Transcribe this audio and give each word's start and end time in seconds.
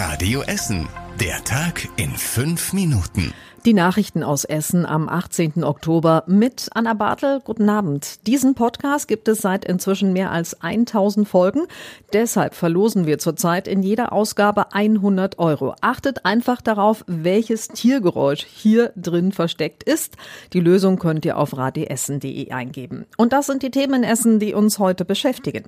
Radio 0.00 0.42
Essen. 0.42 0.88
Der 1.20 1.42
Tag 1.42 1.88
in 1.96 2.10
fünf 2.12 2.72
Minuten. 2.72 3.34
Die 3.64 3.74
Nachrichten 3.74 4.22
aus 4.22 4.44
Essen 4.44 4.86
am 4.86 5.08
18. 5.08 5.64
Oktober 5.64 6.22
mit 6.28 6.68
Anna 6.72 6.94
Bartel. 6.94 7.40
Guten 7.40 7.68
Abend. 7.68 8.24
Diesen 8.28 8.54
Podcast 8.54 9.08
gibt 9.08 9.26
es 9.26 9.38
seit 9.38 9.64
inzwischen 9.64 10.12
mehr 10.12 10.30
als 10.30 10.62
1000 10.62 11.26
Folgen. 11.26 11.66
Deshalb 12.12 12.54
verlosen 12.54 13.06
wir 13.06 13.18
zurzeit 13.18 13.66
in 13.66 13.82
jeder 13.82 14.12
Ausgabe 14.12 14.72
100 14.72 15.40
Euro. 15.40 15.74
Achtet 15.80 16.24
einfach 16.24 16.62
darauf, 16.62 17.04
welches 17.08 17.66
Tiergeräusch 17.66 18.44
hier 18.44 18.92
drin 18.94 19.32
versteckt 19.32 19.82
ist. 19.82 20.16
Die 20.52 20.60
Lösung 20.60 21.00
könnt 21.00 21.24
ihr 21.24 21.36
auf 21.36 21.56
radiessen.de 21.56 22.52
eingeben. 22.52 23.04
Und 23.16 23.32
das 23.32 23.46
sind 23.46 23.64
die 23.64 23.72
Themen 23.72 24.04
Essen, 24.04 24.38
die 24.38 24.54
uns 24.54 24.78
heute 24.78 25.04
beschäftigen. 25.04 25.64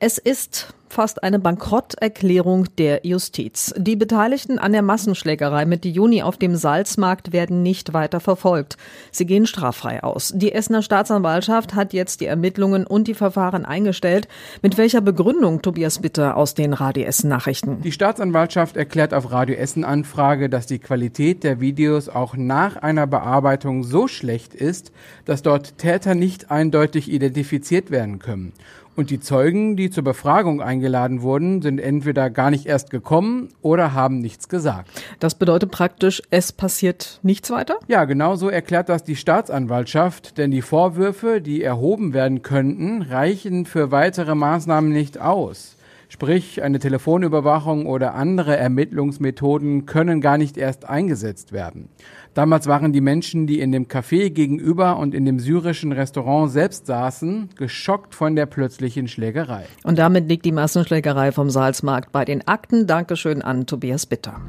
Es 0.00 0.16
ist 0.16 0.72
fast 0.88 1.24
eine 1.24 1.40
Bankrotterklärung 1.40 2.66
der 2.78 3.00
Justiz. 3.04 3.74
Die 3.76 3.96
Beteiligten 3.96 4.60
an 4.60 4.70
der 4.70 4.82
Massenschlägerei 4.82 5.66
mit 5.66 5.84
Juni 5.84 6.22
auf 6.22 6.36
dem 6.36 6.54
Salzmarkt 6.54 7.32
werden 7.32 7.64
nicht 7.64 7.94
weiter 7.94 8.20
verfolgt. 8.20 8.76
Sie 9.10 9.26
gehen 9.26 9.44
straffrei 9.46 10.04
aus. 10.04 10.32
Die 10.36 10.52
Essener 10.52 10.82
Staatsanwaltschaft 10.82 11.74
hat 11.74 11.92
jetzt 11.92 12.20
die 12.20 12.26
Ermittlungen 12.26 12.86
und 12.86 13.08
die 13.08 13.14
Verfahren 13.14 13.64
eingestellt. 13.64 14.28
Mit 14.62 14.78
welcher 14.78 15.00
Begründung, 15.00 15.62
Tobias 15.62 15.98
Bitter 15.98 16.36
aus 16.36 16.54
den 16.54 16.74
Radio 16.74 17.04
Essen 17.04 17.28
Nachrichten? 17.28 17.82
Die 17.82 17.92
Staatsanwaltschaft 17.92 18.76
erklärt 18.76 19.12
auf 19.12 19.32
Radio 19.32 19.56
Essen 19.56 19.82
Anfrage, 19.82 20.48
dass 20.48 20.66
die 20.66 20.78
Qualität 20.78 21.42
der 21.42 21.60
Videos 21.60 22.08
auch 22.08 22.36
nach 22.36 22.76
einer 22.76 23.08
Bearbeitung 23.08 23.82
so 23.82 24.06
schlecht 24.06 24.54
ist, 24.54 24.92
dass 25.24 25.42
dort 25.42 25.76
Täter 25.78 26.14
nicht 26.14 26.52
eindeutig 26.52 27.10
identifiziert 27.10 27.90
werden 27.90 28.20
können. 28.20 28.52
Und 28.98 29.10
die 29.10 29.20
Zeugen, 29.20 29.76
die 29.76 29.90
zur 29.90 30.02
Befragung 30.02 30.60
eingeladen 30.60 31.22
wurden, 31.22 31.62
sind 31.62 31.78
entweder 31.78 32.30
gar 32.30 32.50
nicht 32.50 32.66
erst 32.66 32.90
gekommen 32.90 33.50
oder 33.62 33.92
haben 33.92 34.18
nichts 34.18 34.48
gesagt. 34.48 34.90
Das 35.20 35.36
bedeutet 35.36 35.70
praktisch, 35.70 36.20
es 36.30 36.50
passiert 36.50 37.20
nichts 37.22 37.48
weiter? 37.52 37.78
Ja, 37.86 38.06
genau 38.06 38.34
so 38.34 38.48
erklärt 38.48 38.88
das 38.88 39.04
die 39.04 39.14
Staatsanwaltschaft, 39.14 40.36
denn 40.36 40.50
die 40.50 40.62
Vorwürfe, 40.62 41.40
die 41.40 41.62
erhoben 41.62 42.12
werden 42.12 42.42
könnten, 42.42 43.02
reichen 43.02 43.66
für 43.66 43.92
weitere 43.92 44.34
Maßnahmen 44.34 44.90
nicht 44.90 45.20
aus. 45.20 45.77
Sprich, 46.10 46.62
eine 46.62 46.78
Telefonüberwachung 46.78 47.86
oder 47.86 48.14
andere 48.14 48.56
Ermittlungsmethoden 48.56 49.84
können 49.84 50.22
gar 50.22 50.38
nicht 50.38 50.56
erst 50.56 50.88
eingesetzt 50.88 51.52
werden. 51.52 51.90
Damals 52.32 52.66
waren 52.66 52.92
die 52.92 53.02
Menschen, 53.02 53.46
die 53.46 53.60
in 53.60 53.72
dem 53.72 53.88
Café 53.88 54.30
gegenüber 54.30 54.98
und 54.98 55.14
in 55.14 55.26
dem 55.26 55.38
syrischen 55.38 55.92
Restaurant 55.92 56.50
selbst 56.50 56.86
saßen, 56.86 57.50
geschockt 57.56 58.14
von 58.14 58.36
der 58.36 58.46
plötzlichen 58.46 59.06
Schlägerei. 59.06 59.66
Und 59.84 59.98
damit 59.98 60.28
liegt 60.28 60.46
die 60.46 60.52
Massenschlägerei 60.52 61.32
vom 61.32 61.50
Salzmarkt 61.50 62.10
bei 62.10 62.24
den 62.24 62.46
Akten. 62.48 62.86
Dankeschön 62.86 63.42
an 63.42 63.66
Tobias 63.66 64.06
Bitter. 64.06 64.40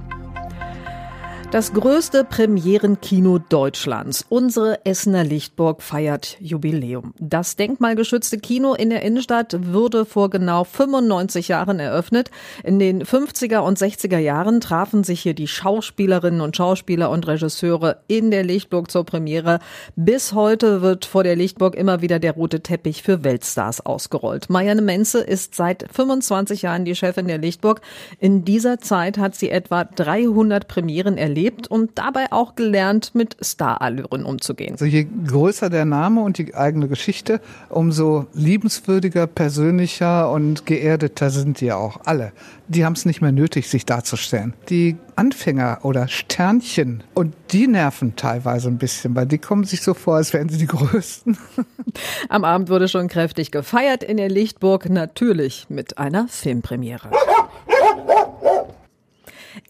Das 1.51 1.73
größte 1.73 2.25
Premierenkino 2.25 3.39
Deutschlands, 3.39 4.23
unsere 4.29 4.85
Essener 4.85 5.23
Lichtburg, 5.23 5.81
feiert 5.81 6.37
Jubiläum. 6.39 7.15
Das 7.17 7.55
denkmalgeschützte 7.55 8.37
Kino 8.37 8.75
in 8.75 8.91
der 8.91 9.01
Innenstadt 9.01 9.57
wurde 9.73 10.05
vor 10.05 10.29
genau 10.29 10.63
95 10.63 11.47
Jahren 11.47 11.79
eröffnet. 11.79 12.29
In 12.63 12.77
den 12.77 13.03
50er 13.03 13.61
und 13.61 13.79
60er 13.79 14.19
Jahren 14.19 14.61
trafen 14.61 15.03
sich 15.03 15.21
hier 15.21 15.33
die 15.33 15.47
Schauspielerinnen 15.47 16.41
und 16.41 16.55
Schauspieler 16.55 17.09
und 17.09 17.25
Regisseure 17.25 18.03
in 18.07 18.29
der 18.29 18.43
Lichtburg 18.43 18.91
zur 18.91 19.03
Premiere. 19.03 19.59
Bis 19.95 20.33
heute 20.33 20.83
wird 20.83 21.05
vor 21.05 21.23
der 21.23 21.35
Lichtburg 21.35 21.73
immer 21.73 22.03
wieder 22.03 22.19
der 22.19 22.33
rote 22.33 22.61
Teppich 22.61 23.01
für 23.01 23.23
Weltstars 23.23 23.83
ausgerollt. 23.83 24.51
Marianne 24.51 24.83
Menze 24.83 25.21
ist 25.21 25.55
seit 25.55 25.87
25 25.91 26.61
Jahren 26.61 26.85
die 26.85 26.95
Chefin 26.95 27.27
der 27.27 27.39
Lichtburg. 27.39 27.81
In 28.19 28.45
dieser 28.45 28.77
Zeit 28.77 29.17
hat 29.17 29.33
sie 29.33 29.49
etwa 29.49 29.83
300 29.83 30.67
Premieren 30.67 31.17
erlebt 31.17 31.38
erlebt 31.39 31.67
und 31.67 31.91
dabei 31.95 32.31
auch 32.31 32.55
gelernt, 32.55 33.11
mit 33.15 33.37
Starallüren 33.41 34.25
umzugehen. 34.25 34.73
Also 34.73 34.85
je 34.85 35.07
größer 35.27 35.69
der 35.69 35.85
Name 35.85 36.21
und 36.21 36.37
die 36.37 36.53
eigene 36.53 36.87
Geschichte, 36.87 37.39
umso 37.69 38.27
liebenswürdiger, 38.33 39.27
persönlicher 39.27 40.31
und 40.31 40.65
geerdeter 40.65 41.29
sind 41.29 41.61
die 41.61 41.71
auch 41.71 42.01
alle. 42.05 42.33
Die 42.67 42.85
haben 42.85 42.93
es 42.93 43.05
nicht 43.05 43.21
mehr 43.21 43.31
nötig, 43.31 43.69
sich 43.69 43.85
darzustellen. 43.85 44.53
Die 44.69 44.97
Anfänger 45.15 45.79
oder 45.83 46.07
Sternchen 46.07 47.03
und 47.13 47.33
die 47.51 47.67
nerven 47.67 48.15
teilweise 48.15 48.67
ein 48.67 48.77
bisschen, 48.77 49.15
weil 49.15 49.25
die 49.25 49.37
kommen 49.37 49.63
sich 49.63 49.81
so 49.81 49.93
vor, 49.93 50.17
als 50.17 50.33
wären 50.33 50.49
sie 50.49 50.57
die 50.57 50.67
Größten. 50.67 51.37
Am 52.29 52.43
Abend 52.43 52.69
wurde 52.69 52.87
schon 52.87 53.07
kräftig 53.07 53.51
gefeiert 53.51 54.03
in 54.03 54.17
der 54.17 54.29
Lichtburg, 54.29 54.89
natürlich 54.89 55.67
mit 55.69 55.97
einer 55.97 56.27
Filmpremiere. 56.27 57.09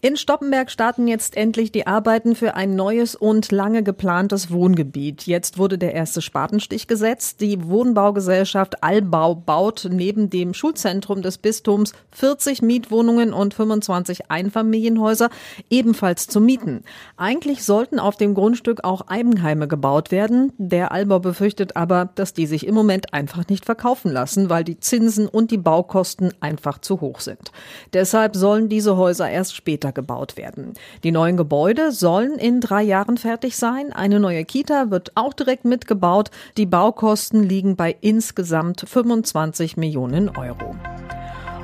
In 0.02 0.16
Stoppenberg 0.16 0.70
starten 0.70 1.06
jetzt 1.08 1.36
endlich 1.36 1.72
die 1.72 1.86
Arbeiten 1.86 2.34
für 2.34 2.54
ein 2.54 2.74
neues 2.74 3.14
und 3.14 3.52
lange 3.52 3.82
geplantes 3.82 4.50
Wohngebiet. 4.50 5.26
Jetzt 5.26 5.58
wurde 5.58 5.76
der 5.76 5.92
erste 5.92 6.22
Spatenstich 6.22 6.86
gesetzt. 6.86 7.42
Die 7.42 7.68
Wohnbaugesellschaft 7.68 8.82
Allbau 8.82 9.34
baut 9.34 9.86
neben 9.90 10.30
dem 10.30 10.54
Schulzentrum 10.54 11.20
des 11.20 11.36
Bistums 11.36 11.92
40 12.12 12.62
Mietwohnungen 12.62 13.34
und 13.34 13.52
25 13.52 14.30
Einfamilienhäuser 14.30 15.28
ebenfalls 15.68 16.28
zu 16.28 16.40
mieten. 16.40 16.82
Eigentlich 17.18 17.62
sollten 17.62 17.98
auf 17.98 18.16
dem 18.16 18.32
Grundstück 18.32 18.84
auch 18.84 19.02
Eigenheime 19.08 19.68
gebaut 19.68 20.10
werden. 20.10 20.54
Der 20.56 20.92
Allbau 20.92 21.18
befürchtet 21.18 21.76
aber, 21.76 22.08
dass 22.14 22.32
die 22.32 22.46
sich 22.46 22.66
im 22.66 22.74
Moment 22.74 23.12
einfach 23.12 23.46
nicht 23.48 23.66
verkaufen 23.66 24.10
lassen, 24.10 24.48
weil 24.48 24.64
die 24.64 24.80
Zinsen 24.80 25.28
und 25.28 25.50
die 25.50 25.58
Baukosten 25.58 26.32
einfach 26.40 26.78
zu 26.78 27.02
hoch 27.02 27.20
sind. 27.20 27.52
Deshalb 27.92 28.34
sollen 28.34 28.70
diese 28.70 28.96
Häuser 28.96 29.28
erst 29.28 29.54
später 29.54 29.89
gebaut 29.92 30.36
werden. 30.36 30.74
Die 31.04 31.12
neuen 31.12 31.36
Gebäude 31.36 31.92
sollen 31.92 32.38
in 32.38 32.60
drei 32.60 32.82
Jahren 32.82 33.16
fertig 33.16 33.56
sein. 33.56 33.92
Eine 33.92 34.20
neue 34.20 34.44
Kita 34.44 34.90
wird 34.90 35.12
auch 35.14 35.32
direkt 35.32 35.64
mitgebaut. 35.64 36.30
Die 36.56 36.66
Baukosten 36.66 37.42
liegen 37.42 37.76
bei 37.76 37.96
insgesamt 38.00 38.84
25 38.86 39.76
Millionen 39.76 40.28
Euro. 40.36 40.74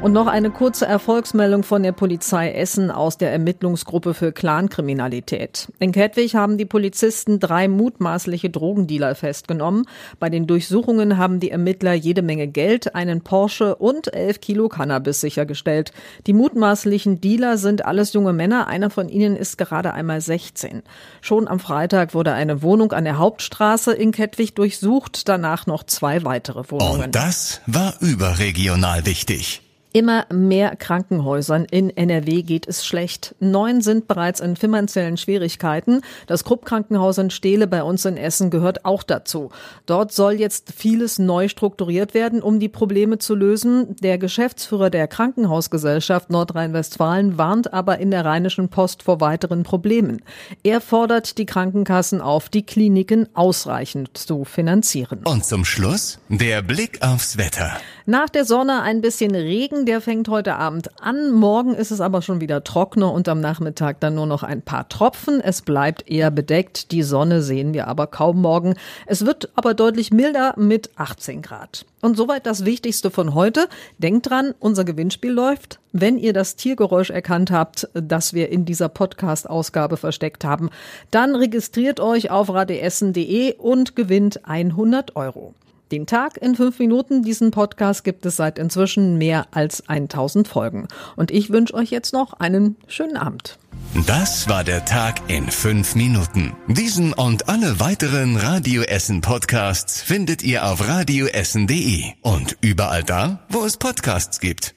Und 0.02 0.12
noch 0.12 0.26
eine 0.26 0.50
kurze 0.50 0.86
Erfolgsmeldung 0.86 1.62
von 1.62 1.82
der 1.82 1.90
Polizei 1.90 2.52
Essen 2.52 2.90
aus 2.90 3.18
der 3.18 3.32
Ermittlungsgruppe 3.32 4.14
für 4.14 4.30
Clankriminalität. 4.30 5.72
In 5.80 5.90
Kettwig 5.90 6.36
haben 6.36 6.58
die 6.58 6.64
Polizisten 6.64 7.40
drei 7.40 7.66
mutmaßliche 7.66 8.50
Drogendealer 8.50 9.14
festgenommen. 9.14 9.86
Bei 10.20 10.28
den 10.28 10.46
Durchsuchungen 10.46 11.16
haben 11.16 11.40
die 11.40 11.50
Ermittler 11.50 11.94
jede 11.94 12.22
Menge 12.22 12.46
Geld, 12.46 12.94
einen 12.94 13.22
Porsche 13.22 13.74
und 13.74 14.14
elf 14.14 14.40
Kilo 14.40 14.68
Cannabis 14.68 15.20
sichergestellt. 15.20 15.92
Die 16.26 16.34
mutmaßlichen 16.34 17.20
Dealer 17.20 17.56
sind 17.56 17.84
alles 17.84 18.12
junge 18.12 18.34
Männer. 18.34 18.68
Einer 18.68 18.90
von 18.90 19.08
ihnen 19.08 19.34
ist 19.34 19.58
gerade 19.58 19.92
einmal 19.92 20.20
16. 20.20 20.82
Schon 21.20 21.48
am 21.48 21.58
Freitag 21.58 22.14
wurde 22.14 22.32
eine 22.32 22.62
Wohnung 22.62 22.92
an 22.92 23.04
der 23.04 23.18
Hauptstraße 23.18 23.92
in 23.92 24.12
Kettwig 24.12 24.54
durchsucht, 24.54 25.28
danach 25.28 25.66
noch 25.66 25.82
zwei 25.82 26.22
weitere 26.22 26.70
Wohnungen. 26.70 27.04
Und 27.06 27.14
das 27.14 27.60
war 27.66 27.94
überregional 28.00 29.04
wichtig. 29.06 29.62
Immer 29.96 30.26
mehr 30.30 30.76
Krankenhäusern 30.76 31.64
in 31.64 31.88
NRW 31.88 32.42
geht 32.42 32.68
es 32.68 32.84
schlecht. 32.84 33.34
Neun 33.40 33.80
sind 33.80 34.06
bereits 34.06 34.40
in 34.40 34.54
finanziellen 34.54 35.16
Schwierigkeiten. 35.16 36.02
Das 36.26 36.44
Krupp-Krankenhaus 36.44 37.16
in 37.16 37.30
Steele 37.30 37.66
bei 37.66 37.82
uns 37.82 38.04
in 38.04 38.18
Essen 38.18 38.50
gehört 38.50 38.84
auch 38.84 39.02
dazu. 39.02 39.48
Dort 39.86 40.12
soll 40.12 40.34
jetzt 40.34 40.74
vieles 40.76 41.18
neu 41.18 41.48
strukturiert 41.48 42.12
werden, 42.12 42.42
um 42.42 42.60
die 42.60 42.68
Probleme 42.68 43.16
zu 43.16 43.34
lösen. 43.34 43.96
Der 44.02 44.18
Geschäftsführer 44.18 44.90
der 44.90 45.08
Krankenhausgesellschaft 45.08 46.28
Nordrhein-Westfalen 46.28 47.38
warnt 47.38 47.72
aber 47.72 47.96
in 47.98 48.10
der 48.10 48.26
Rheinischen 48.26 48.68
Post 48.68 49.02
vor 49.02 49.22
weiteren 49.22 49.62
Problemen. 49.62 50.20
Er 50.62 50.82
fordert 50.82 51.38
die 51.38 51.46
Krankenkassen 51.46 52.20
auf, 52.20 52.50
die 52.50 52.66
Kliniken 52.66 53.34
ausreichend 53.34 54.10
zu 54.18 54.44
finanzieren. 54.44 55.20
Und 55.24 55.46
zum 55.46 55.64
Schluss 55.64 56.18
der 56.28 56.60
Blick 56.60 57.00
aufs 57.00 57.38
Wetter. 57.38 57.78
Nach 58.08 58.28
der 58.28 58.44
Sonne 58.44 58.82
ein 58.82 59.00
bisschen 59.00 59.34
Regen, 59.34 59.85
der 59.86 60.00
fängt 60.00 60.28
heute 60.28 60.56
Abend 60.56 61.00
an. 61.00 61.32
Morgen 61.32 61.74
ist 61.74 61.91
es 61.91 62.00
aber 62.00 62.20
schon 62.20 62.41
wieder 62.41 62.64
trockener 62.64 63.12
und 63.12 63.28
am 63.28 63.40
Nachmittag 63.40 64.00
dann 64.00 64.16
nur 64.16 64.26
noch 64.26 64.43
ein 64.43 64.61
paar 64.61 64.88
Tropfen. 64.88 65.40
Es 65.40 65.62
bleibt 65.62 66.11
eher 66.11 66.31
bedeckt. 66.31 66.90
Die 66.93 67.02
Sonne 67.02 67.40
sehen 67.40 67.72
wir 67.72 67.87
aber 67.87 68.08
kaum 68.08 68.43
morgen. 68.43 68.75
Es 69.06 69.25
wird 69.25 69.50
aber 69.55 69.75
deutlich 69.75 70.11
milder 70.11 70.55
mit 70.58 70.90
18 70.96 71.40
Grad. 71.40 71.87
Und 72.02 72.16
soweit 72.16 72.46
das 72.46 72.64
Wichtigste 72.64 73.11
von 73.11 73.34
heute. 73.34 73.69
Denkt 73.99 74.28
dran, 74.28 74.55
unser 74.58 74.84
Gewinnspiel 74.84 75.32
läuft. 75.32 75.78
Wenn 75.93 76.19
ihr 76.19 76.32
das 76.32 76.56
Tiergeräusch 76.56 77.11
erkannt 77.11 77.50
habt, 77.50 77.88
das 77.94 78.34
wir 78.34 78.50
in 78.50 78.64
dieser 78.64 78.88
Podcast-Ausgabe 78.88 79.96
versteckt 79.96 80.44
haben, 80.44 80.70
dann 81.11 81.34
registriert 81.34 82.00
euch 82.00 82.31
auf 82.31 82.52
radeessen.de 82.52 83.55
und 83.55 83.96
gewinnt 83.96 84.46
100 84.46 85.16
Euro. 85.16 85.55
Den 85.93 86.06
Tag 86.06 86.37
in 86.38 86.56
fünf 86.56 86.79
Minuten, 86.81 87.23
diesen 87.23 87.53
Podcast 87.53 88.03
gibt 88.03 88.27
es 88.27 88.37
seit 88.37 88.59
inzwischen 88.59 89.19
mehr 89.19 89.47
als 89.53 89.88
1000 89.88 90.49
Folgen. 90.49 90.88
Und 91.15 91.31
ich 91.31 91.50
wünsche 91.50 91.75
euch 91.75 91.91
jetzt 91.91 92.12
noch 92.12 92.33
einen 92.35 92.77
schönen 92.88 93.17
Abend. 93.17 93.59
Das 94.06 94.49
war 94.49 94.65
der 94.65 94.85
Tag 94.85 95.21
in 95.29 95.49
fünf 95.49 95.94
Minuten. 95.94 96.55
Diesen 96.67 97.12
und 97.12 97.49
alle 97.49 97.79
weiteren 97.81 98.37
Radio 98.37 98.83
Essen 98.83 99.21
Podcasts 99.21 100.03
findet 100.03 100.43
ihr 100.43 100.67
auf 100.67 100.87
radioessen.de 100.87 102.05
und 102.21 102.56
überall 102.61 103.05
da, 103.05 103.47
wo 103.49 103.65
es 103.65 103.77
Podcasts 103.77 104.41
gibt. 104.41 104.75